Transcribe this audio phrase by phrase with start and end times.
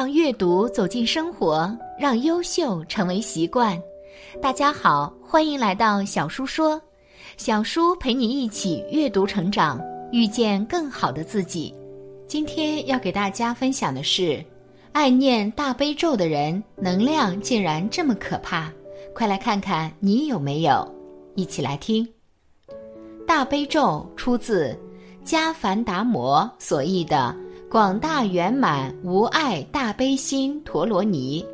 [0.00, 3.78] 让阅读走进生活，让优秀成为习惯。
[4.40, 6.80] 大家好，欢迎来到小叔说，
[7.36, 9.78] 小叔陪你一起阅读成长，
[10.10, 11.74] 遇见更好的自己。
[12.26, 14.42] 今天要给大家分享的是，
[14.92, 18.72] 爱念大悲咒的人能量竟然这么可怕。
[19.14, 20.94] 快来看看你有没有？
[21.34, 22.08] 一起来听。
[23.26, 24.74] 大悲咒出自
[25.26, 27.36] 迦梵达摩所译的。
[27.70, 31.46] 广大圆满无碍大悲心陀罗尼，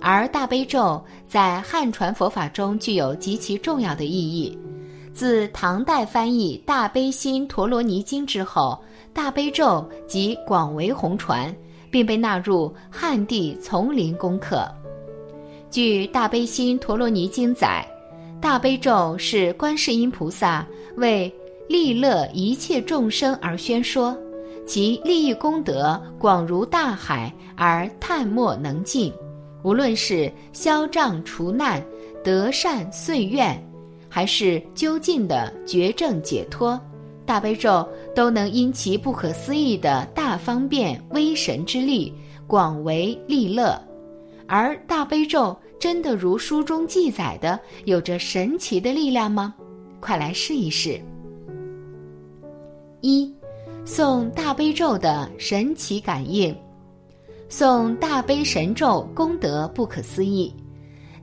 [0.00, 4.56] 而大悲咒在汉传佛法中具有极其重要的意义。
[5.12, 8.80] 自唐代翻译《大悲心陀罗尼经》之后，
[9.12, 11.52] 大悲咒即广为红传，
[11.90, 14.64] 并被纳入汉地丛林功课。
[15.68, 17.84] 据《大悲心陀罗尼经》载，
[18.40, 20.64] 大悲咒是观世音菩萨
[20.96, 21.28] 为
[21.68, 24.16] 利乐一切众生而宣说。
[24.66, 29.12] 其利益功德广如大海，而叹莫能尽。
[29.62, 31.82] 无论是消障除难、
[32.22, 33.56] 得善遂愿，
[34.08, 36.80] 还是究竟的绝症解脱，
[37.24, 42.12] 大悲咒都能因其不可思议的大方便威神之力，
[42.46, 43.80] 广为利乐。
[44.46, 49.54] 而大悲咒真的如书中记载的，有着神奇的力量吗？
[50.00, 51.00] 快来试一试。
[53.00, 53.35] 一。
[53.86, 56.52] 诵大悲咒的神奇感应，
[57.48, 60.52] 诵大悲神咒功德不可思议。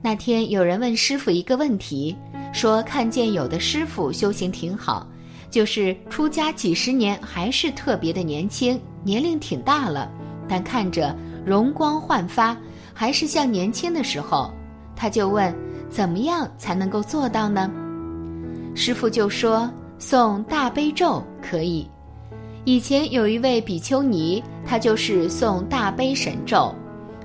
[0.00, 2.16] 那天有人问师傅一个问题，
[2.54, 5.06] 说看见有的师傅修行挺好，
[5.50, 10.10] 就是出家几十年还是特别的年轻，年龄挺大了，
[10.48, 11.14] 但看着
[11.44, 12.56] 容光焕发，
[12.94, 14.50] 还是像年轻的时候。
[14.96, 15.54] 他就问，
[15.90, 17.70] 怎么样才能够做到呢？
[18.74, 19.70] 师傅就说，
[20.00, 21.86] 诵大悲咒可以。
[22.66, 26.74] 以前有一位比丘尼，她就是诵大悲神咒。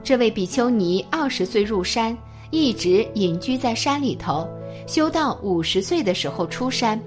[0.03, 2.17] 这位比丘尼二十岁入山，
[2.51, 4.45] 一直隐居在山里头，
[4.85, 6.99] 修到五十岁的时候出山。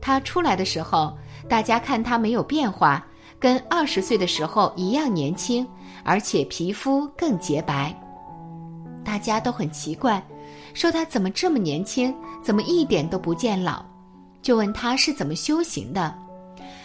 [0.00, 1.12] 她出来的时候，
[1.48, 3.04] 大家看她没有变化，
[3.40, 5.66] 跟二十岁的时候一样年轻，
[6.04, 7.92] 而且皮肤更洁白。
[9.04, 10.24] 大家都很奇怪，
[10.72, 13.84] 说她怎么这么年轻，怎么一点都不见老？
[14.40, 16.21] 就问她是怎么修行的。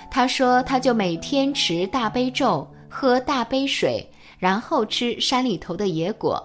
[0.09, 4.03] 他说：“他就每天持大悲咒，喝大杯水，
[4.39, 6.41] 然后吃山里头的野果。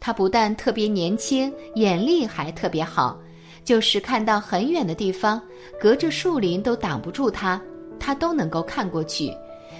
[0.00, 3.18] 他不但特别年轻，眼力还特别好，
[3.64, 5.40] 就是看到很远的地方，
[5.80, 7.60] 隔着树林都挡不住他，
[7.98, 9.32] 他都能够看过去，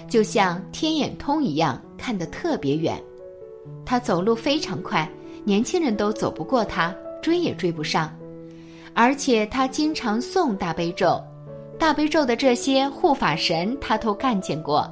[0.07, 3.01] 就像天眼通一样，看得特别远。
[3.85, 5.09] 他走路非常快，
[5.43, 8.15] 年轻人都走不过他，追也追不上。
[8.93, 11.21] 而且他经常诵大悲咒。”
[11.79, 14.91] 大悲咒的这些护法神，他都看见过。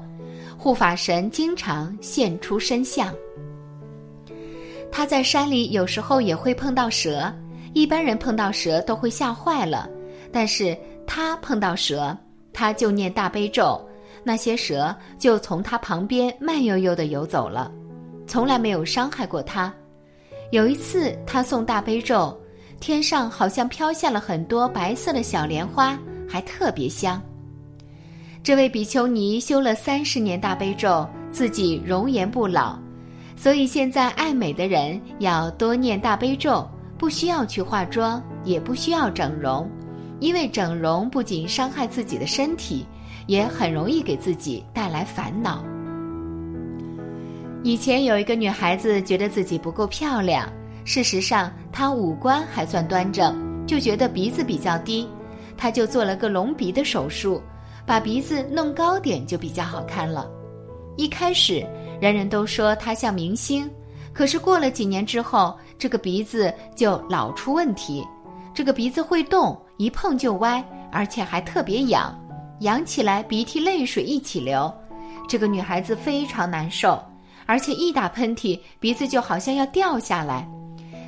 [0.57, 3.13] 护法神经常现出身相。
[4.91, 7.31] 他在山里有时候也会碰到蛇，
[7.73, 9.90] 一般人碰到蛇都会吓坏了，
[10.31, 12.16] 但是他碰到蛇，
[12.53, 13.84] 他就念大悲咒，
[14.23, 17.72] 那些蛇就从他旁边慢悠悠地游走了，
[18.25, 19.73] 从来没有伤害过他。
[20.52, 22.40] 有一次他诵大悲咒，
[22.79, 25.97] 天上好像飘下了很多白色的小莲花。
[26.27, 27.21] 还特别香。
[28.43, 32.77] 这位比丘尼修了三十年大悲咒，自己容颜不老，
[33.35, 39.67] 所以现在爱美的人要多念大悲咒，不需要去化妆，也不需要整容，
[40.19, 42.85] 因为整容不仅伤害自己的身体，
[43.25, 45.66] 也很容易给自己带来烦恼。
[47.63, 50.47] 以前有一个女孩子觉得自己不够漂亮，
[50.83, 53.35] 事实上她五官还算端正，
[53.66, 55.09] 就觉得鼻子比较低。
[55.57, 57.41] 他就做了个隆鼻的手术，
[57.85, 60.29] 把鼻子弄高点就比较好看了。
[60.97, 61.66] 一开始
[61.99, 63.69] 人人都说他像明星，
[64.13, 68.05] 可是过了几年之后，这个鼻子就老出问题。
[68.53, 72.17] 这个鼻子会动，一碰就歪，而且还特别痒，
[72.61, 74.73] 痒起来鼻涕泪水一起流。
[75.28, 76.97] 这个女孩子非常难受，
[77.46, 80.47] 而且一打喷嚏，鼻子就好像要掉下来。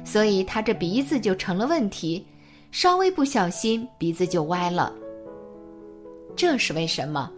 [0.03, 2.25] 所以他这鼻子就成了问题，
[2.71, 4.93] 稍微不小心鼻子就歪了。
[6.35, 7.31] 这是为什么？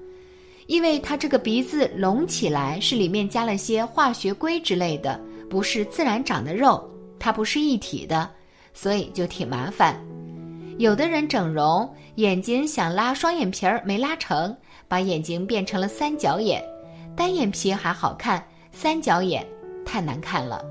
[0.67, 6.87] 因为他这个鼻子隆起来是里面加了些化学硅之类的，不是自然长的肉，
[7.17, 8.29] 它不是一体的，
[8.73, 9.99] 所以就挺麻烦。
[10.77, 14.55] 有的人整容，眼睛想拉双眼皮儿没拉成，
[14.87, 16.63] 把眼睛变成了三角眼，
[17.15, 19.45] 单眼皮还好看，三角眼
[19.83, 20.63] 太难看了。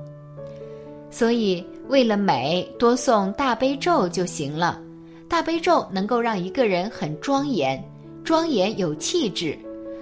[1.11, 4.79] 所以为了美，多诵大悲咒就行了。
[5.27, 7.83] 大悲咒能够让一个人很庄严，
[8.23, 9.57] 庄严有气质。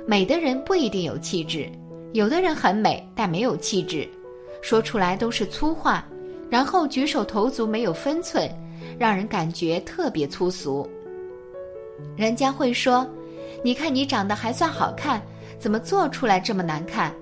[0.05, 1.69] 美的人不一定有气质，
[2.11, 4.05] 有的人很美但没有气质，
[4.61, 6.05] 说出来都是粗话，
[6.49, 8.49] 然后举手投足没有分寸，
[8.99, 10.85] 让人感觉特别粗俗。
[12.17, 13.07] 人家会说
[13.63, 15.21] ：“你看你长得还算好看，
[15.57, 17.13] 怎么做出来这么难看？”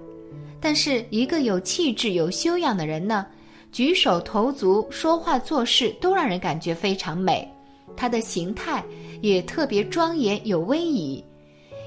[0.60, 3.28] 但是一个有气质、有修养的人呢，
[3.76, 7.46] 举手投足、说话做事都让人感觉非常美，
[7.94, 8.82] 他的形态
[9.22, 11.22] 也特别庄严有威仪。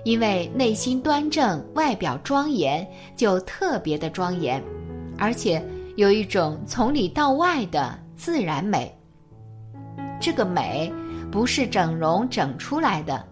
[0.04, 2.86] 因为内心端正，外表庄严，
[3.16, 4.62] 就特别的庄严，
[5.16, 8.94] 而且有一种从里到外的自然美。
[10.20, 10.92] 这个美
[11.32, 13.24] 不是整容整出来的，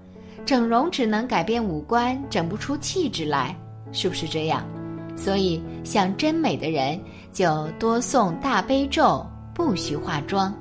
[0.46, 3.54] 整容只能改变五官，整不出气质来，
[3.92, 4.66] 是不是这样？
[5.16, 7.00] 所以想真美的人，
[7.32, 10.54] 就多诵大悲咒，不需化妆。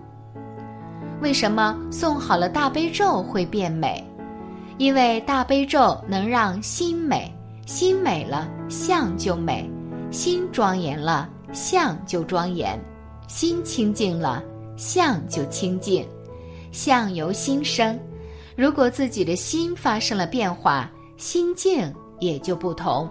[1.21, 4.03] 为什么诵好了大悲咒会变美？
[4.77, 7.33] 因为大悲咒能让心美，
[7.65, 9.69] 心美了相就美，
[10.11, 12.79] 心庄严了相就庄严，
[13.27, 14.43] 心清净了
[14.75, 16.05] 相就清净，
[16.71, 17.97] 相由心生。
[18.57, 23.09] 如果自己的心发生了变化，心境也就不同。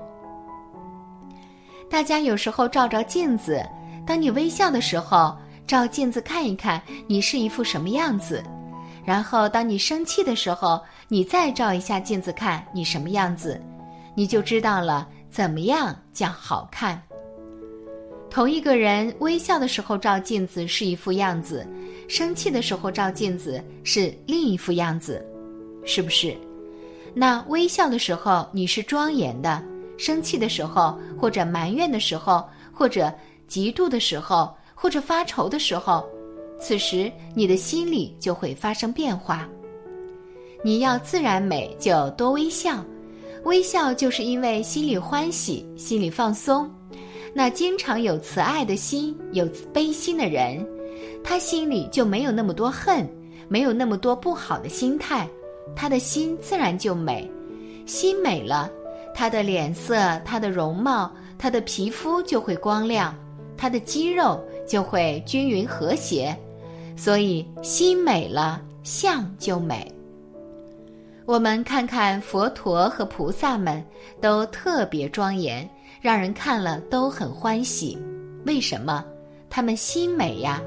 [1.90, 3.64] 大家有时候照照镜子，
[4.06, 5.36] 当你微笑的时候，
[5.66, 8.42] 照镜子看一看，你是一副什么样子。
[9.04, 13.60] 然后，当你生气的时候，你再照一下镜子，看你什么样子，
[14.14, 17.00] 你就知道了怎么样叫好看。
[18.30, 21.66] 同一个人微笑的时候照镜子是一副样子，
[22.08, 25.24] 生气的时候照镜子是另一副样子，
[25.84, 26.36] 是不是？
[27.14, 29.62] 那微笑的时候你是庄严的，
[29.96, 33.12] 生气的时候或者埋怨的时候，或者
[33.48, 36.04] 嫉妒的时候，或者发愁的时候。
[36.60, 39.46] 此时，你的心里就会发生变化。
[40.62, 42.82] 你要自然美，就多微笑。
[43.44, 46.70] 微笑就是因为心里欢喜，心里放松。
[47.34, 50.66] 那经常有慈爱的心、有悲心的人，
[51.22, 53.06] 他心里就没有那么多恨，
[53.48, 55.28] 没有那么多不好的心态，
[55.76, 57.30] 他的心自然就美。
[57.84, 58.70] 心美了，
[59.14, 63.14] 他的脸色、他的容貌、他的皮肤就会光亮，
[63.56, 66.36] 他的肌肉就会均匀和谐。
[66.96, 69.90] 所以心美了，相就美。
[71.26, 73.82] 我们看看佛陀和菩萨们，
[74.20, 75.68] 都特别庄严，
[76.00, 77.96] 让人看了都很欢喜。
[78.44, 79.04] 为什么？
[79.48, 80.60] 他们心美呀，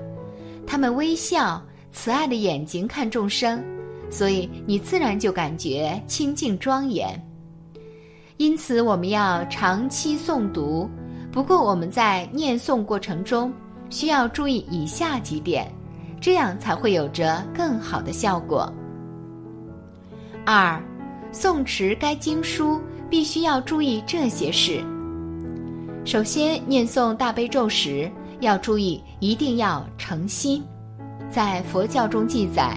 [0.65, 1.61] 他们微笑，
[1.91, 3.63] 慈爱的眼睛看众生，
[4.09, 7.21] 所以你自然就感觉清净庄严。
[8.37, 10.89] 因此，我们要长期诵读。
[11.31, 13.51] 不过，我们在念诵过程中
[13.89, 15.71] 需要注意以下几点。
[16.19, 18.73] 这样才会有着更好的效果。
[20.47, 20.81] 二，
[21.31, 24.83] 诵持该经书必须要注意这些事。
[26.05, 30.63] 首先，念诵大悲咒时要注意，一定要诚心。
[31.29, 32.75] 在佛教中记载，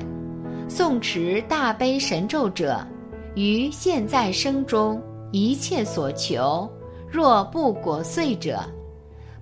[0.68, 2.87] 诵持大悲神咒者，
[3.34, 5.00] 于现在生中
[5.32, 6.68] 一切所求，
[7.08, 8.60] 若不果遂者，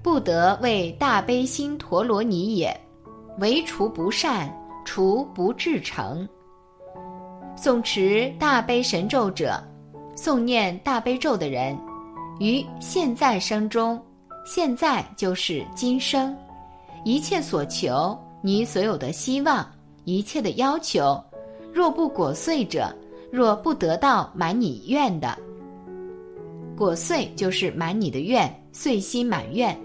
[0.02, 2.78] 不得为大悲心陀罗尼也。
[3.40, 4.52] 唯除不善，
[4.84, 6.28] 除不至诚。
[7.56, 9.62] 诵持大悲神咒者，
[10.16, 11.78] 诵念大悲咒的人，
[12.40, 14.00] 于现在生中，
[14.44, 16.36] 现在就是今生，
[17.04, 19.64] 一切所求，你所有的希望，
[20.04, 21.22] 一切的要求，
[21.72, 22.92] 若不果遂者，
[23.30, 25.38] 若不得到满你愿的，
[26.78, 29.76] 果遂就是满你的愿，遂心满愿，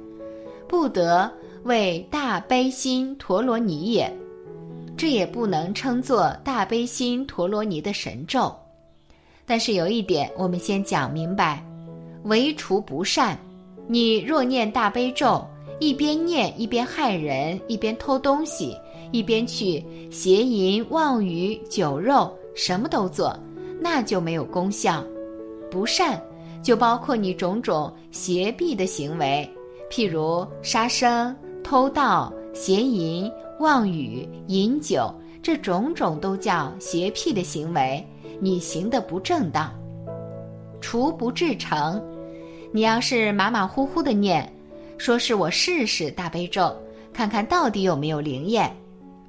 [0.68, 1.32] 不得。
[1.64, 4.14] 为大悲心陀罗尼也，
[4.98, 8.54] 这也不能称作大悲心陀罗尼的神咒。
[9.46, 11.66] 但是有一点，我们先讲明白：
[12.26, 13.40] 唯除不善。
[13.88, 15.42] 你若念大悲咒，
[15.80, 18.78] 一边念一边害人，一边偷东西，
[19.14, 19.82] 一边去
[20.12, 23.34] 邪淫妄语酒肉，什么都做，
[23.80, 25.02] 那就没有功效。
[25.72, 26.22] 不善
[26.64, 29.48] 就包括你种种邪僻的行为，
[29.92, 31.36] 譬如杀生。
[31.64, 35.10] 偷盗、邪淫、妄语、饮酒，
[35.42, 38.06] 这种种都叫邪僻的行为，
[38.42, 39.74] 你行的不正当。
[40.82, 42.04] 除不至诚，
[42.74, 44.48] 你要是马马虎虎的念，
[44.98, 46.76] 说是我试试大悲咒，
[47.14, 48.70] 看看到底有没有灵验。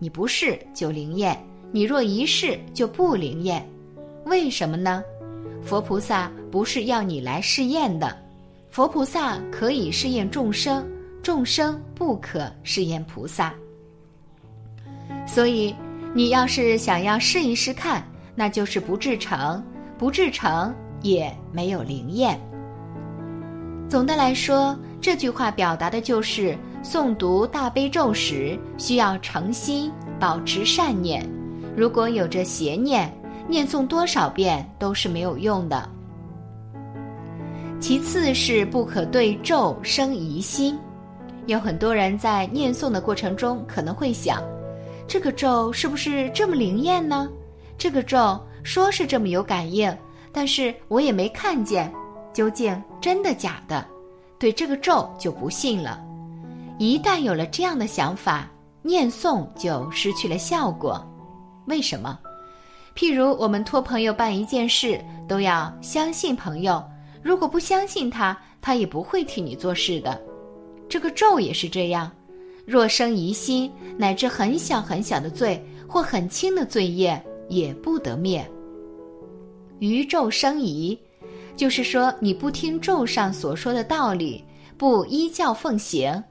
[0.01, 3.65] 你不试就灵验，你若一试就不灵验。
[4.27, 5.05] 为什么呢？
[5.63, 8.17] 佛菩萨不是要你来试验的，
[8.71, 10.89] 佛菩萨可以试验众生，
[11.21, 13.53] 众生不可试验菩萨。
[15.27, 15.75] 所以，
[16.15, 18.07] 你要是想要试一试看，
[18.37, 19.61] 那就是不至诚，
[19.99, 22.39] 不至诚也没有灵验。
[23.89, 31.29] 总的来说，这句话表达的就是诵读大悲咒时需要诚心，保持善念。
[31.77, 33.13] 如果有着邪念，
[33.49, 35.91] 念诵多少遍都是没有用的。
[37.87, 40.75] 其次是不可对咒生疑心，
[41.45, 44.43] 有很多人在念诵的过程中可能会想，
[45.07, 47.29] 这个咒是不是这么灵验呢？
[47.77, 49.95] 这个咒说是这么有感应，
[50.33, 51.93] 但是我也没看见，
[52.33, 53.87] 究竟真的假的？
[54.39, 56.03] 对这个咒就不信了。
[56.79, 58.51] 一旦有了这样的想法，
[58.81, 61.07] 念诵就失去了效果。
[61.67, 62.19] 为什么？
[62.97, 64.99] 譬如我们托朋友办一件事，
[65.29, 66.83] 都要相信朋友。
[67.25, 70.21] 如果不相信他，他也不会替你做事的。
[70.91, 72.13] 这个咒也是这样，
[72.67, 78.47] 若生疑心，乃至很小很小的罪或很轻的罪业，也不得灭。
[79.79, 80.97] 于咒生疑，
[81.57, 84.45] 就是说你不听咒上所说的道理，
[84.77, 86.23] 不依教奉行。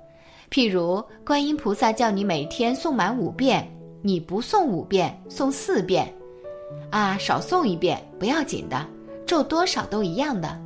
[0.52, 3.68] 譬如观音菩萨叫你每天诵满五遍，
[4.04, 6.14] 你不诵五遍，诵四遍。
[6.92, 8.88] 啊，少诵一遍不要紧的，
[9.26, 10.62] 咒多少都一样的。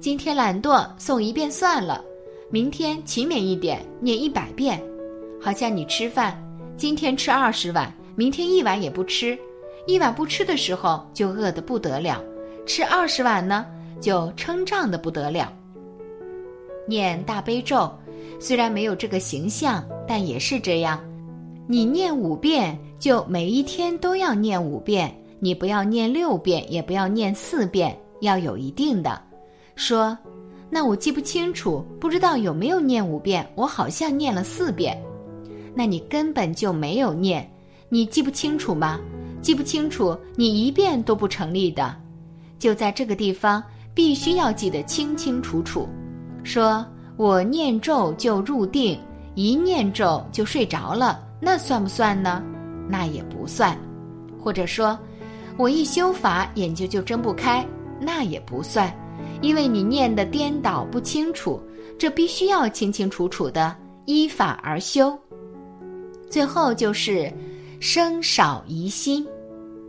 [0.00, 2.04] 今天懒惰，诵一遍算了。
[2.50, 4.80] 明天勤勉一点，念一百遍。
[5.40, 6.40] 好像你吃饭，
[6.76, 9.36] 今天吃二十碗，明天一碗也不吃。
[9.86, 12.22] 一碗不吃的时候就饿得不得了，
[12.64, 13.66] 吃二十碗呢
[14.00, 15.52] 就撑胀的不得了。
[16.86, 17.90] 念大悲咒，
[18.38, 21.00] 虽然没有这个形象，但也是这样。
[21.66, 22.78] 你念五遍。
[22.98, 29.22] 就每一天都要念五遍，你不要念六遍，也不要念四遍，要有一定的。
[29.78, 30.18] 说，
[30.68, 35.00] 那我记不清楚，不知道有没有念五遍，我好像念了四遍，
[35.72, 37.48] 那你根本就没有念，
[37.88, 38.98] 你记不清楚吗？
[39.40, 41.94] 记不清楚，你一遍都不成立的。
[42.58, 43.62] 就在这个地方，
[43.94, 45.88] 必须要记得清清楚楚。
[46.42, 46.84] 说
[47.16, 48.98] 我念咒就入定，
[49.36, 52.42] 一念咒就睡着了，那算不算呢？
[52.88, 53.78] 那也不算，
[54.42, 54.98] 或者说，
[55.56, 57.64] 我一修法眼睛就睁不开，
[58.00, 58.92] 那也不算，
[59.40, 61.60] 因为你念的颠倒不清楚，
[61.98, 63.74] 这必须要清清楚楚的
[64.06, 65.18] 依法而修。
[66.30, 67.32] 最后就是
[67.80, 69.26] 生少疑心，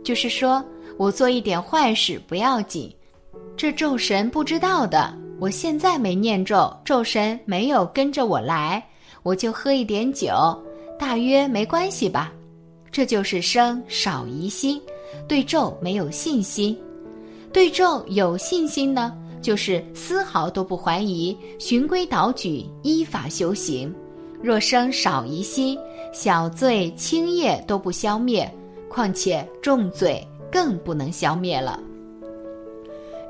[0.02, 0.64] 就是说
[0.96, 2.94] 我做一点坏事不要紧，
[3.56, 8.82] 这咒神不知道的，我现在没念咒，咒神没有跟着我来，
[9.22, 10.32] 我就喝一点酒，
[10.98, 12.32] 大约没关系吧。
[12.92, 14.80] 这就是生少疑心，
[15.28, 16.74] 对咒没有信心；
[17.52, 23.94] 对咒有信心呢，就是丝毫都不怀疑，循规蹈矩，依法修行。
[24.42, 25.78] 若生少疑心，
[26.12, 28.50] 小罪轻业都不消灭，
[28.88, 31.78] 况且重罪更不能消灭了。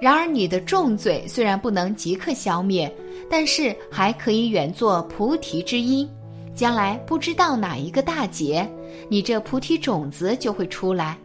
[0.01, 2.91] 然而，你的重罪虽然不能即刻消灭，
[3.29, 6.09] 但是还可以远作菩提之因。
[6.55, 8.69] 将来不知道哪一个大劫，
[9.09, 11.19] 你这菩提种子就会出来，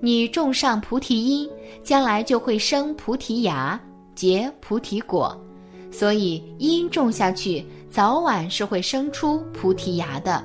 [0.00, 1.48] 你种上菩提因，
[1.82, 3.80] 将来就会生菩提芽，
[4.20, 5.34] 结菩提果。
[5.90, 10.44] 所以因种下去，早晚是会生出菩提芽的。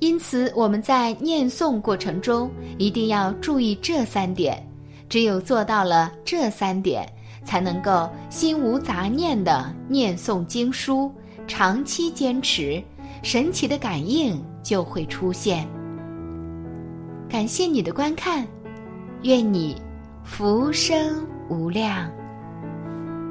[0.00, 4.60] 因此我们在念诵过程中一定要注意这三点，
[5.08, 7.08] 只有做到了这三点，
[7.44, 11.08] 才能够心无杂念的念诵经书，
[11.46, 12.82] 长期坚持。
[13.22, 15.66] 神奇的感应就会出现。
[17.28, 18.44] 感谢你的观看，
[19.22, 19.80] 愿你
[20.24, 22.10] 福生无量。